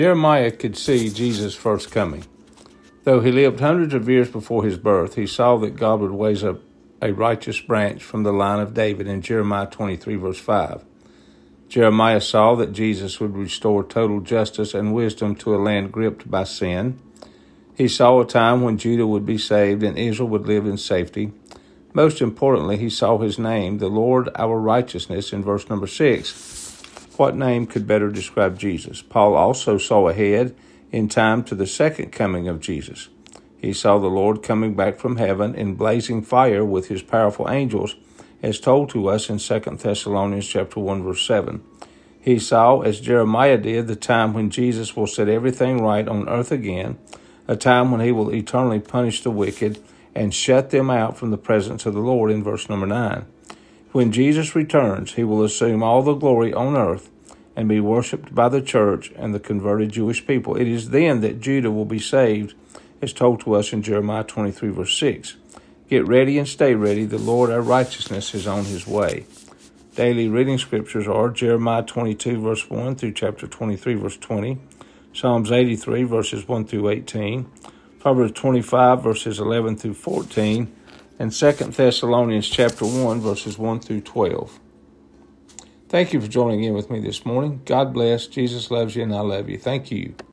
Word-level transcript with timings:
Jeremiah 0.00 0.50
could 0.50 0.78
see 0.78 1.10
Jesus' 1.10 1.54
first 1.54 1.90
coming. 1.90 2.24
Though 3.04 3.20
he 3.20 3.30
lived 3.30 3.60
hundreds 3.60 3.92
of 3.92 4.08
years 4.08 4.30
before 4.30 4.64
his 4.64 4.78
birth, 4.78 5.14
he 5.14 5.26
saw 5.26 5.58
that 5.58 5.76
God 5.76 6.00
would 6.00 6.18
raise 6.18 6.42
up 6.42 6.62
a 7.02 7.12
righteous 7.12 7.60
branch 7.60 8.02
from 8.02 8.22
the 8.22 8.32
line 8.32 8.60
of 8.60 8.72
David 8.72 9.06
in 9.06 9.20
Jeremiah 9.20 9.66
23, 9.66 10.14
verse 10.14 10.38
5. 10.38 10.86
Jeremiah 11.68 12.22
saw 12.22 12.54
that 12.54 12.72
Jesus 12.72 13.20
would 13.20 13.36
restore 13.36 13.84
total 13.84 14.22
justice 14.22 14.72
and 14.72 14.94
wisdom 14.94 15.36
to 15.36 15.54
a 15.54 15.60
land 15.60 15.92
gripped 15.92 16.30
by 16.30 16.44
sin. 16.44 16.98
He 17.76 17.86
saw 17.86 18.20
a 18.20 18.26
time 18.26 18.62
when 18.62 18.78
Judah 18.78 19.06
would 19.06 19.26
be 19.26 19.36
saved 19.36 19.82
and 19.82 19.98
Israel 19.98 20.30
would 20.30 20.46
live 20.46 20.64
in 20.64 20.78
safety. 20.78 21.30
Most 21.92 22.22
importantly, 22.22 22.78
he 22.78 22.88
saw 22.88 23.18
his 23.18 23.38
name, 23.38 23.76
the 23.76 23.88
Lord 23.88 24.30
our 24.34 24.58
righteousness, 24.58 25.30
in 25.30 25.44
verse 25.44 25.68
number 25.68 25.86
6. 25.86 26.59
What 27.20 27.36
name 27.36 27.66
could 27.66 27.86
better 27.86 28.08
describe 28.08 28.58
Jesus? 28.58 29.02
Paul 29.02 29.34
also 29.34 29.76
saw 29.76 30.08
ahead 30.08 30.56
in 30.90 31.06
time 31.06 31.44
to 31.44 31.54
the 31.54 31.66
second 31.66 32.12
coming 32.12 32.48
of 32.48 32.60
Jesus. 32.60 33.10
He 33.58 33.74
saw 33.74 33.98
the 33.98 34.06
Lord 34.06 34.42
coming 34.42 34.72
back 34.72 34.98
from 34.98 35.18
heaven 35.18 35.54
in 35.54 35.74
blazing 35.74 36.22
fire 36.22 36.64
with 36.64 36.88
his 36.88 37.02
powerful 37.02 37.50
angels, 37.50 37.94
as 38.42 38.58
told 38.58 38.88
to 38.88 39.08
us 39.10 39.28
in 39.28 39.36
2 39.36 39.76
Thessalonians 39.76 40.48
chapter 40.48 40.80
1 40.80 41.02
verse 41.02 41.26
7. 41.26 41.62
He 42.18 42.38
saw, 42.38 42.80
as 42.80 43.00
Jeremiah 43.00 43.58
did, 43.58 43.86
the 43.86 43.96
time 43.96 44.32
when 44.32 44.48
Jesus 44.48 44.96
will 44.96 45.06
set 45.06 45.28
everything 45.28 45.82
right 45.82 46.08
on 46.08 46.26
earth 46.26 46.50
again, 46.50 46.96
a 47.46 47.54
time 47.54 47.90
when 47.90 48.00
he 48.00 48.12
will 48.12 48.32
eternally 48.32 48.80
punish 48.80 49.22
the 49.22 49.30
wicked 49.30 49.78
and 50.14 50.32
shut 50.32 50.70
them 50.70 50.88
out 50.88 51.18
from 51.18 51.32
the 51.32 51.36
presence 51.36 51.84
of 51.84 51.92
the 51.92 52.00
Lord 52.00 52.30
in 52.30 52.42
verse 52.42 52.70
number 52.70 52.86
9. 52.86 53.26
When 53.92 54.12
Jesus 54.12 54.54
returns, 54.54 55.14
he 55.14 55.24
will 55.24 55.42
assume 55.42 55.82
all 55.82 56.02
the 56.02 56.14
glory 56.14 56.52
on 56.54 56.76
earth 56.76 57.10
and 57.56 57.68
be 57.68 57.80
worshiped 57.80 58.32
by 58.32 58.48
the 58.48 58.62
church 58.62 59.12
and 59.16 59.34
the 59.34 59.40
converted 59.40 59.90
Jewish 59.90 60.24
people. 60.26 60.56
It 60.56 60.68
is 60.68 60.90
then 60.90 61.22
that 61.22 61.40
Judah 61.40 61.72
will 61.72 61.84
be 61.84 61.98
saved 61.98 62.54
as 63.02 63.12
told 63.12 63.40
to 63.40 63.54
us 63.54 63.72
in 63.72 63.82
Jeremiah 63.82 64.22
23, 64.22 64.68
verse 64.70 64.96
6. 64.96 65.36
Get 65.88 66.06
ready 66.06 66.38
and 66.38 66.46
stay 66.46 66.74
ready. 66.76 67.04
The 67.04 67.18
Lord 67.18 67.50
our 67.50 67.60
righteousness 67.60 68.32
is 68.32 68.46
on 68.46 68.64
his 68.64 68.86
way. 68.86 69.26
Daily 69.96 70.28
reading 70.28 70.58
scriptures 70.58 71.08
are 71.08 71.28
Jeremiah 71.28 71.82
22, 71.82 72.40
verse 72.40 72.70
1 72.70 72.94
through 72.94 73.12
chapter 73.12 73.48
23, 73.48 73.94
verse 73.94 74.16
20, 74.16 74.56
Psalms 75.12 75.50
83, 75.50 76.04
verses 76.04 76.46
1 76.46 76.64
through 76.64 76.90
18, 76.90 77.50
Proverbs 77.98 78.32
25, 78.32 79.02
verses 79.02 79.40
11 79.40 79.76
through 79.76 79.94
14, 79.94 80.72
and 81.20 81.30
2 81.30 81.52
Thessalonians 81.52 82.48
chapter 82.48 82.86
1, 82.86 83.20
verses 83.20 83.58
1 83.58 83.80
through 83.80 84.00
12. 84.00 84.58
Thank 85.90 86.14
you 86.14 86.20
for 86.20 86.28
joining 86.28 86.64
in 86.64 86.72
with 86.72 86.90
me 86.90 86.98
this 86.98 87.26
morning. 87.26 87.60
God 87.66 87.92
bless. 87.92 88.26
Jesus 88.26 88.70
loves 88.70 88.96
you, 88.96 89.02
and 89.02 89.14
I 89.14 89.20
love 89.20 89.50
you. 89.50 89.58
Thank 89.58 89.90
you. 89.90 90.14